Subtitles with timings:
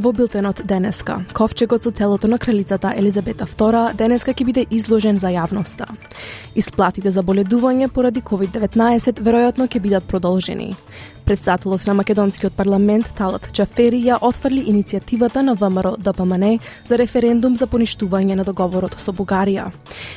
[0.00, 5.28] Во билтенот денеска, ковчегот со телото на кралицата Елизабета II денеска ќе биде изложен за
[5.28, 5.84] јавноста.
[6.56, 10.72] Исплатите за боледување поради COVID-19 веројатно ќе бидат продолжени.
[11.24, 17.66] Председателот на македонскиот парламент Талат Чафери ја отфрли иницијативата на ВМРО ДПМН за референдум за
[17.66, 19.68] поништување на договорот со Бугарија.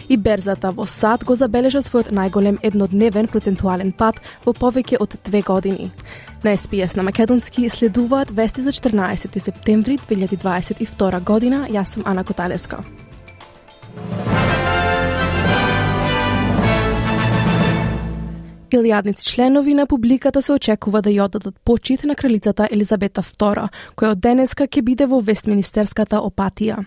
[0.07, 5.41] И берзата во САД го забележа својот најголем еднодневен процентуален пат во повеќе од две
[5.41, 5.91] години.
[6.43, 11.67] На СПС на Македонски следуваат вести за 14 септември 2022 година.
[11.71, 12.83] Јас сум Ана Коталеска.
[18.77, 24.11] Илјадници членови на публиката се очекува да ја оддадат почит на кралицата Елизабета II, која
[24.11, 26.85] од денеска ќе биде во Вестминистерската опатија.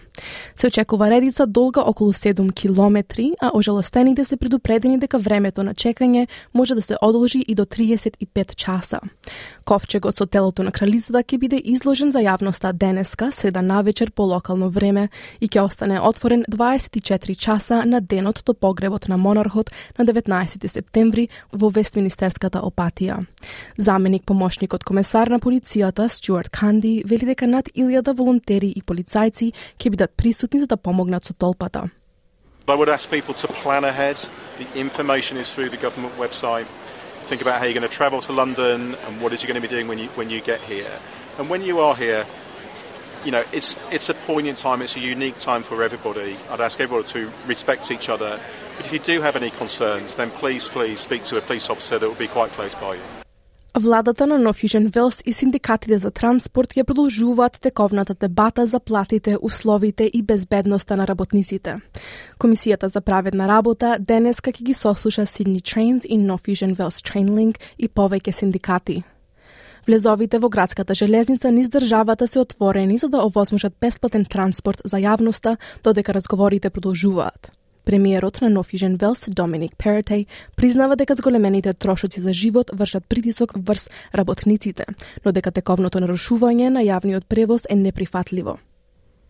[0.56, 6.26] Се очекува редица долга околу 7 километри, а ожалостените се предупредени дека времето на чекање
[6.54, 8.98] може да се одолжи и до 35 часа.
[9.64, 14.70] Ковчегот со телото на кралицата ќе биде изложен за јавноста денеска, среда навечер по локално
[14.70, 15.08] време
[15.40, 21.28] и ќе остане отворен 24 часа на денот до погребот на монархот на 19 септември
[21.52, 23.25] во Вестминистерската опатија.
[23.77, 29.89] Заменик помошникот комесар на полицијата Стюарт Канди вели дека над илјада волонтери и полицајци ќе
[29.89, 31.89] бидат присутни за да помогнат со толпата.
[32.67, 34.17] I would ask people to plan ahead.
[34.57, 36.67] The information is through the government website.
[37.27, 39.67] Think about how you're going to travel to London and what is you going to
[39.67, 40.95] be doing when you when you get here.
[41.37, 42.25] And when you are here,
[43.25, 44.81] you know, it's it's a poignant time.
[44.81, 46.37] It's a unique time for everybody.
[46.49, 50.30] I'd ask everybody to respect each other But if you do have any concerns, then
[50.30, 53.06] please, please speak to a police officer that will be quite close by you.
[53.78, 60.10] Владата на North Велс и синдикатите за транспорт ја продолжуваат тековната дебата за платите, условите
[60.14, 61.76] и безбедноста на работниците.
[62.38, 67.88] Комисијата за праведна работа денеска ќе ги сослуша Сидни Trains и North Велс Trainlink и
[67.88, 69.02] повеќе синдикати.
[69.86, 75.56] Влезовите во градската железница низ државата се отворени за да овозможат бесплатен транспорт за јавноста
[75.84, 77.52] додека разговорите продолжуваат.
[77.86, 80.26] Премиерот на Нофижен Велс, Доминик Перетей,
[80.56, 84.84] признава дека зголемените трошоци за живот вршат притисок врз работниците,
[85.24, 88.58] но дека тековното нарушување на јавниот превоз е неприфатливо.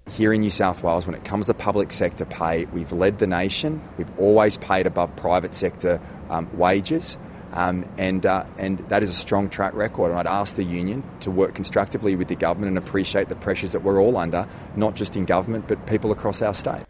[0.09, 3.27] Here in New South Wales, when it comes to public sector pay, we've led the
[3.27, 3.81] nation.
[3.99, 6.01] We've always paid above private sector
[6.31, 7.19] um, wages.
[7.53, 10.09] Um, and, uh, and that is a strong track record.
[10.11, 13.73] And I'd ask the union to work constructively with the government and appreciate the pressures
[13.73, 14.47] that we're all under,
[14.77, 16.85] not just in government, but people across our state.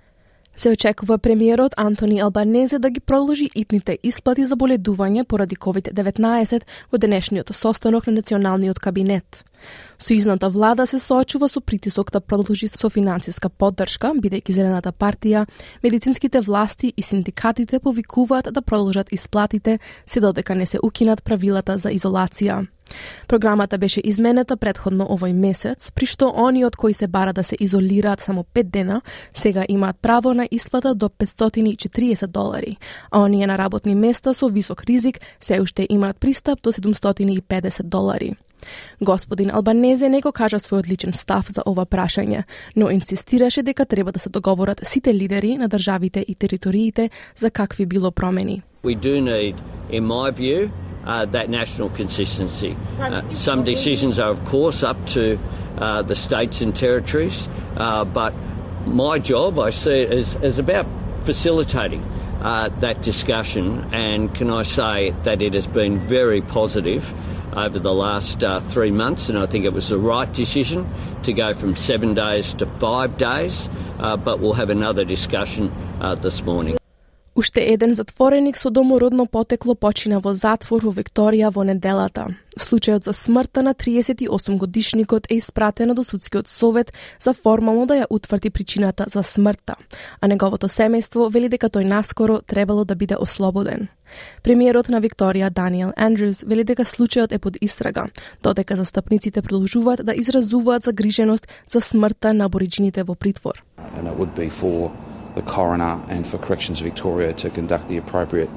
[0.57, 6.63] Се очекува премиерот Антони Албанезе да ги продолжи итните исплати за боледување поради COVID-19
[6.93, 9.45] во денешниот состанок на националниот кабинет.
[10.01, 15.45] Сојзната влада се соочува со притисок да продолжи со финансиска поддршка, бидејќи Зелената партија,
[15.85, 21.93] медицинските власти и синдикатите повикуваат да продолжат исплатите се додека не се укинат правилата за
[21.93, 22.67] изолација.
[23.29, 27.57] Програмата беше изменета предходно овој месец, при што они од кои се бара да се
[27.61, 29.01] изолираат само 5 дена,
[29.35, 32.77] сега имаат право на исплата до 540 долари,
[33.11, 38.37] а оние на работни места со висок ризик се уште имаат пристап до 750 долари.
[39.03, 42.45] Господин Албанезе не го кажа својот личен став за ова прашање,
[42.77, 47.87] но инсистираше дека треба да се договорат сите лидери на државите и териториите за какви
[47.87, 48.63] било промени.
[48.85, 49.55] We do need,
[49.91, 50.71] in my view,
[51.07, 52.77] uh, that national consistency.
[52.99, 55.39] Uh, some decisions are, of course, up to
[55.79, 58.35] uh, the states and territories, uh, but
[58.87, 60.87] my job, I see it as, as about
[61.25, 62.03] facilitating
[62.41, 67.15] uh, that discussion, and can I say that it has been very positive
[67.57, 70.89] over the last uh, three months, and I think it was the right decision
[71.23, 75.73] to go from seven days to five days, but we'll have another discussion
[76.21, 76.77] this morning.
[77.37, 82.31] Уште еден затвореник со домородно потекло почина во затвор во Викторија во неделата.
[82.57, 88.07] Случајот за смртта на 38 годишникот е испратен до судскиот совет за формално да ја
[88.11, 89.77] утврди причината за смртта,
[90.21, 93.89] а неговото семејство вели дека тој наскоро требало да биде ослободен.
[94.43, 98.07] Премиерот на Викторија Даниел Андрюс вели дека случајот е под истрага,
[98.43, 103.63] додека застапниците продолжуваат да изразуваат загриженост за смртта на абориджините во притвор.
[104.01, 104.91] And it would be for
[105.37, 108.51] the coroner and for Corrections Victoria to conduct the appropriate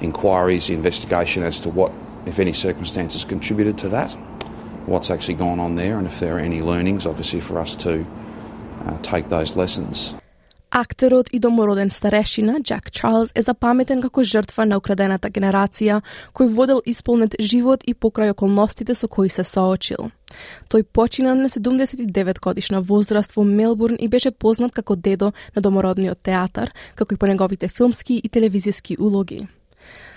[0.00, 1.92] inquiries, investigation as to what,
[2.24, 4.12] if any, circumstances contributed to that,
[4.86, 8.04] what's actually gone on there, and if there are any learnings, obviously, for us to
[8.84, 10.14] uh, take those lessons.
[10.70, 16.00] Актерот и домороден старешина Джак Чарлз е запаметен како жртва на украдената генерација,
[16.34, 20.10] кој водел исполнет живот и покрај околностите со кои се соочил.
[20.68, 26.18] Тој почина на 79 годишна возраст во Мелбурн и беше познат како дедо на домородниот
[26.22, 29.46] театар, како и по неговите филмски и телевизиски улоги.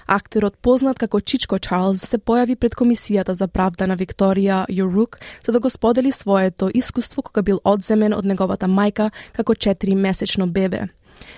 [0.09, 5.51] Актерот познат како Чичко Чарлз се појави пред комисијата за правда на Викторија Јорук за
[5.53, 10.87] да го сподели своето искуство кога бил одземен од неговата мајка како 4 месечно бебе.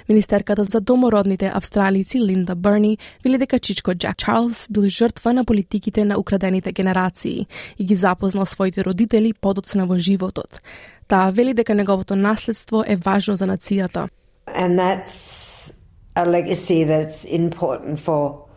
[0.10, 6.06] Министерката за домородните австралици Линда Берни вели дека Чичко Джак Чарлз бил жртва на политиките
[6.06, 7.48] на украдените генерации
[7.80, 10.62] и ги запознал своите родители подоцна во животот.
[11.08, 14.08] Таа вели дека неговото наследство е важно за нацијата.
[14.48, 15.74] And that's
[16.16, 18.51] a legacy that's important for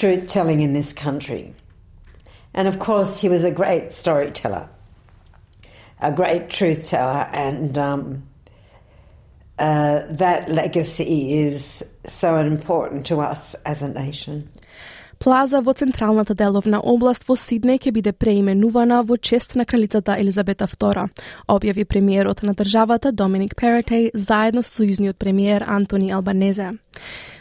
[0.00, 1.54] truth telling in this country.
[2.54, 4.68] And of course, he was a great storyteller,
[6.00, 8.22] a great truth teller, and um,
[9.58, 14.48] uh, that legacy is so important to us as a nation.
[15.20, 20.64] Плаза во централната деловна област во Сиднеј ќе биде преименувана во чест на кралицата Елизабета
[20.64, 21.10] II,
[21.46, 26.70] објави премиерот на државата Доминик Перетеј заедно со сојузниот премиер Антони Албанезе.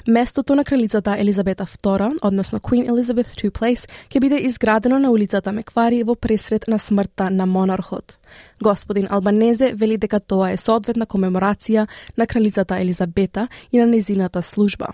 [0.07, 5.51] Местото на кралицата Елизабета II, односно Queen Elizabeth II Place, ќе биде изградено на улицата
[5.51, 8.17] Меквари во пресред на смртта на монархот.
[8.63, 11.87] Господин Албанезе вели дека тоа е соодветна комеморација
[12.17, 14.87] на кралицата Елизабета и на незината служба.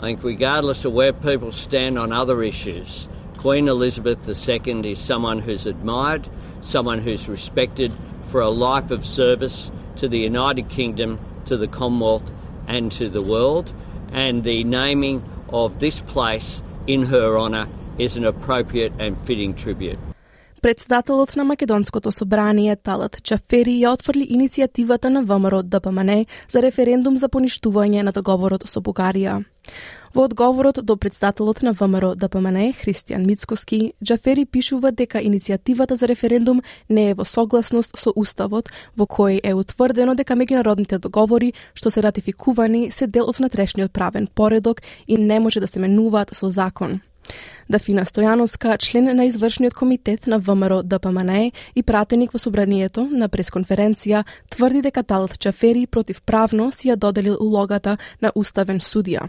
[0.00, 5.38] I think regardless of where people stand on other issues, Queen Elizabeth II is someone
[5.38, 6.28] who's admired,
[6.60, 7.92] someone who's respected
[8.30, 12.32] for a life of service to the United Kingdom, to the Commonwealth,
[12.66, 13.72] and to the world
[14.12, 17.66] and the naming of this place in her honour
[17.98, 19.98] is an appropriate and fitting tribute.
[20.62, 27.28] Председателот на Македонското собрание Талат Чафери ја отфрли иницијативата на ВМРО ДПМН за референдум за
[27.28, 29.44] поништување на договорот со Бугарија.
[30.14, 36.08] Во одговорот до председателот на ВМРО да ДПМН Христијан Мицкоски, Джафери пишува дека иницијативата за
[36.08, 41.90] референдум не е во согласност со уставот, во кој е утврдено дека меѓународните договори што
[41.90, 46.50] се ратификувани се дел од внатрешниот правен поредок и не може да се менуваат со
[46.50, 47.00] закон.
[47.68, 53.28] Дафина Стојановска, член на извршниот комитет на ВМРО да ДПМН и пратеник во собранието на
[53.28, 59.28] пресконференција, тврди дека Талат Чафери противправно си ја доделил улогата на уставен судија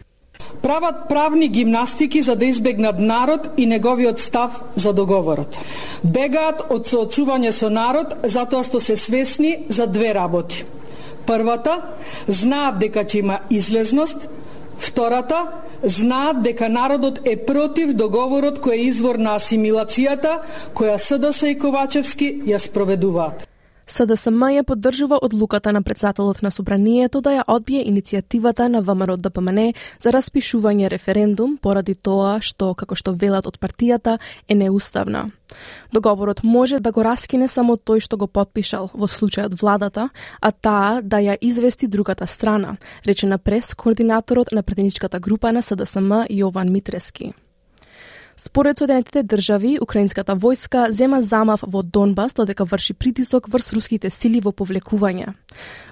[0.62, 5.58] прават правни гимнастики за да избегнат народ и неговиот став за договорот.
[6.04, 10.66] Бегаат од соочување со народ затоа што се свесни за две работи.
[11.26, 11.82] Првата,
[12.28, 14.30] знаат дека ќе има излезност,
[14.78, 15.52] втората,
[15.84, 20.40] знаат дека народот е против договорот кој е извор на асимилацијата
[20.74, 23.49] која СДС и Ковачевски ја спроведуваат.
[23.90, 29.74] СДСМ ја поддржува одлуката на председателот на собранието да ја одбие иницијативата на ВМРО ДПМН
[30.00, 35.32] за распишување референдум поради тоа што, како што велат од партијата, е неуставна.
[35.92, 40.10] Договорот може да го раскине само тој што го подпишал, во случајот владата,
[40.42, 45.62] а таа да ја извести другата страна, рече на прес координаторот на предничката група на
[45.62, 47.34] СДСМ Јован Митрески.
[48.42, 54.40] Според Соединетите држави, украинската војска зема замав во Донбас додека врши притисок врз руските сили
[54.40, 55.34] во повлекување.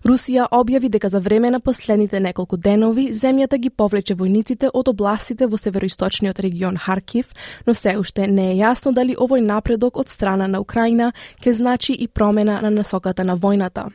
[0.08, 5.52] Русија објави дека за време на последните неколку денови земјата ги повлече војниците од областите
[5.52, 7.36] во североисточниот регион Харкив,
[7.66, 11.12] но се уште не е јасно дали овој напредок од страна на Украина
[11.44, 13.92] ќе значи и промена на насоката на војната.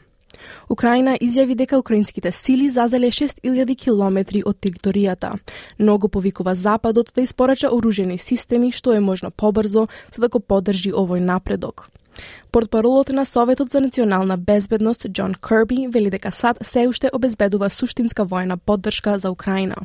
[0.69, 5.39] Украина изјави дека украинските сили зазеле 6000 километри од територијата,
[5.79, 10.41] но го повикува Западот да испорача оружени системи што е можно побрзо за да го
[10.41, 11.91] поддржи овој напредок.
[12.53, 18.25] Портпаролот на Советот за национална безбедност Џон Кирби вели дека САД се уште обезбедува суштинска
[18.25, 19.77] војна поддршка за Украина.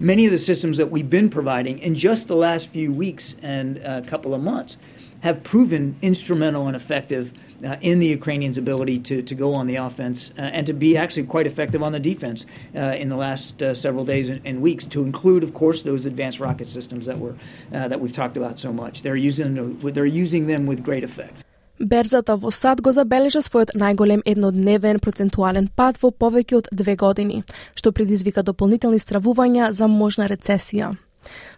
[0.00, 3.78] Many of the systems that we've been providing in just the last few weeks and
[3.84, 4.76] a couple of months
[5.20, 7.24] have proven instrumental and effective
[7.63, 10.97] uh, in the Ukrainians' ability to, to go on the offense uh, and to be
[10.97, 12.45] actually quite effective on the defense
[12.75, 14.85] uh, in the last uh, several days and, and, weeks.
[14.87, 17.35] To include, of course, those advanced rocket systems that were
[17.73, 19.01] uh, that we've talked about so much.
[19.03, 21.43] They're using they're using them with great effect.
[21.79, 27.43] Берзата во САД го забележа својот најголем еднодневен процентуален пад во повеќе од две години,
[27.75, 30.95] што предизвика дополнителни стравувања за можна рецесија.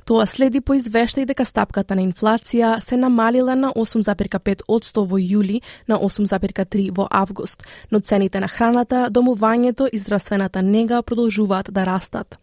[0.04, 5.98] Тоа следи по извештај дека стапката на инфлација се намалила на 8,5% во јули на
[5.98, 12.38] 8,3 во август, но цените на храната, домувањето и здравствената нега продолжуваат да растат.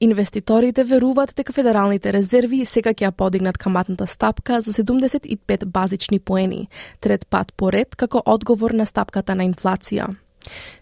[0.00, 6.68] Инвеститорите веруваат дека федералните резерви сега ќе ја подигнат каматната стапка за 75 базични поени,
[7.00, 10.14] трет пат поред како одговор на стапката на инфлација.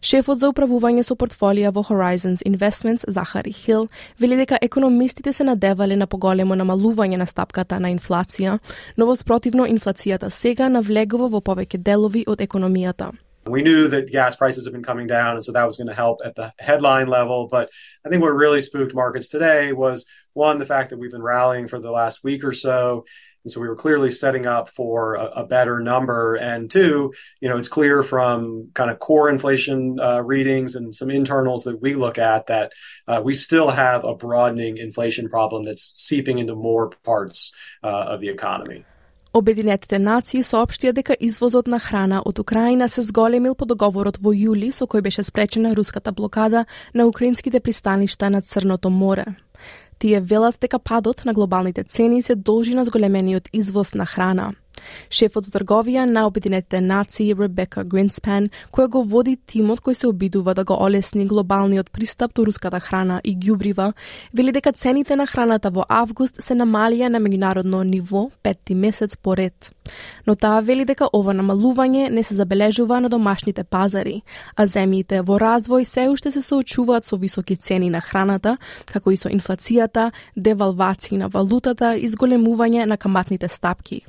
[0.00, 3.88] Шефот за управување со портфолија во Horizons Investments, Захари Хил,
[4.21, 8.59] вели дека економистите се надевале на поголемо намалување на стапката на инфлација,
[8.97, 13.12] но воспротивно инфлацијата сега навлегува во повеќе делови од економијата.
[13.49, 15.95] We knew that gas prices have been coming down, and so that was going to
[15.95, 17.49] help at the headline level.
[17.50, 17.71] But
[18.05, 21.67] I think what really spooked markets today was one, the fact that we've been rallying
[21.67, 23.05] for the last week or so.
[23.44, 26.36] And so we were clearly setting up for a, a better number.
[26.36, 31.10] And two, you know, it's clear from kind of core inflation uh, readings and some
[31.10, 32.72] internals that we look at that
[33.08, 37.52] uh, we still have a broadening inflation problem that's seeping into more parts
[37.84, 38.86] uh, of the economy.
[39.34, 44.70] Обединетите нации соопштија дека извозот на храна од Украина се зголемил по договорот во јули
[44.72, 49.25] со кој беше спречена руската блокада на украинските пристаништа на Црното море.
[49.99, 54.52] Тие велат дека падот на глобалните цени се должи на зголемениот извоз на храна.
[55.11, 60.54] Шефот за трговија на Обединетите нации Ребека Гринспен, која го води тимот кој се обидува
[60.54, 63.92] да го олесни глобалниот пристап до руската храна и ѓубрива,
[64.35, 69.71] вели дека цените на храната во август се намалија на меѓународно ниво петти месец поред.
[70.26, 74.23] Но таа вели дека ова намалување не се забележува на домашните пазари,
[74.57, 79.16] а земјите во развој се уште се соочуваат со високи цени на храната, како и
[79.16, 84.04] со инфлацијата, девалвација на валутата и зголемување на каматните стапки.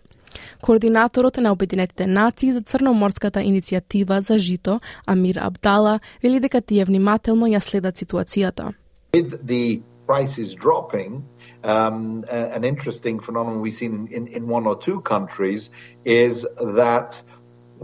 [0.61, 7.47] Координаторот на Обединетите нации за Црноморската иницијатива за жито, Амир Абдала, вели дека тие внимателно
[7.47, 8.73] ја следат ситуацијата.
[9.13, 11.23] With the prices dropping,
[11.63, 15.69] um, uh, an interesting phenomenon we've seen in, in one or two countries
[16.05, 17.21] is that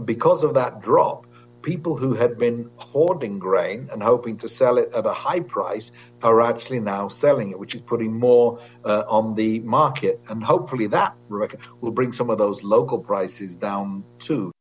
[0.04, 1.25] because of that drop,
[1.66, 5.90] people who had been hoarding grain and hoping to sell it at a high price
[6.22, 10.20] are actually now selling it, which is putting more uh, on the market.
[10.30, 14.52] And hopefully that, Rebecca, will bring some of those local prices down too.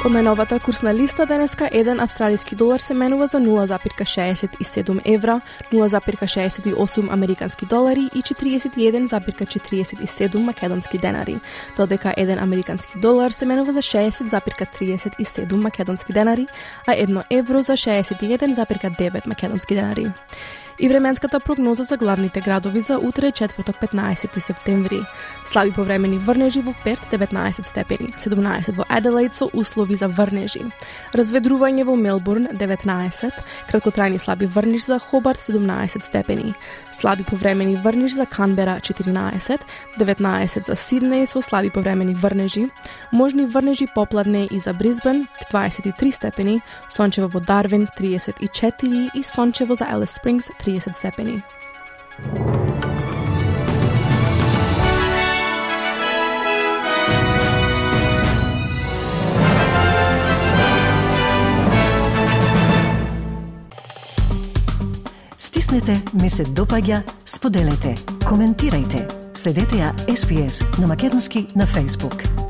[0.00, 5.40] Од најновата курсна листа денеска еден австралиски долар се менува за 0,67 евра,
[5.72, 11.40] 0,68 американски долари и 41,47 македонски денари,
[11.76, 16.46] додека еден американски долар се менува за 60,37 македонски денари,
[16.86, 20.12] а едно евро за 61,9 македонски денари
[20.78, 25.00] и временската прогноза за главните градови за утре четврток 15 септември.
[25.44, 30.62] Слаби повремени врнежи во Перт 19 степени, 17 во Аделаид со услови за врнежи.
[31.14, 33.30] Разведрување во Мелбурн 19,
[33.68, 36.54] краткотрајни слаби врнеж за Хобарт 17 степени,
[36.92, 39.60] слаби повремени врнеж за Канбера 14,
[39.98, 42.70] 19 за Сиднеј со слаби повремени врнежи,
[43.12, 49.84] можни врнежи попладне и за Брисбен 23 степени, сончево во Дарвин 34 и сончево за
[49.84, 51.42] Елес Спрингс 30 30 степени.
[65.36, 67.94] Стиснете, ми се допаѓа, споделете,
[68.26, 69.06] коментирајте.
[69.34, 72.49] Следете ја SPS на Македонски на Facebook.